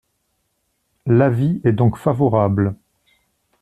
[1.05, 2.75] L’avis est donc favorable.